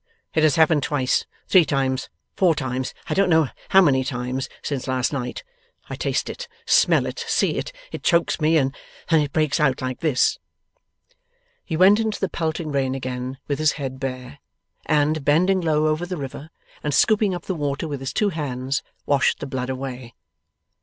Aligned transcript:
It 0.33 0.41
has 0.41 0.55
happened 0.55 0.81
twice 0.81 1.27
three 1.47 1.63
times 1.63 2.09
four 2.35 2.55
times 2.55 2.95
I 3.07 3.13
don't 3.13 3.29
know 3.29 3.49
how 3.69 3.81
many 3.81 4.03
times 4.03 4.49
since 4.63 4.87
last 4.87 5.13
night. 5.13 5.43
I 5.91 5.95
taste 5.95 6.27
it, 6.27 6.47
smell 6.65 7.05
it, 7.05 7.23
see 7.27 7.51
it, 7.59 7.71
it 7.91 8.01
chokes 8.01 8.41
me, 8.41 8.57
and 8.57 8.75
then 9.11 9.19
it 9.21 9.31
breaks 9.31 9.59
out 9.59 9.79
like 9.79 9.99
this.' 9.99 10.39
He 11.63 11.77
went 11.77 11.99
into 11.99 12.19
the 12.19 12.29
pelting 12.29 12.71
rain 12.71 12.95
again 12.95 13.37
with 13.47 13.59
his 13.59 13.73
head 13.73 13.99
bare, 13.99 14.39
and, 14.87 15.23
bending 15.23 15.61
low 15.61 15.85
over 15.85 16.07
the 16.07 16.17
river, 16.17 16.49
and 16.83 16.95
scooping 16.95 17.35
up 17.35 17.43
the 17.45 17.53
water 17.53 17.87
with 17.87 17.99
his 17.99 18.11
two 18.11 18.29
hands, 18.29 18.81
washed 19.05 19.37
the 19.39 19.45
blood 19.45 19.69
away. 19.69 20.15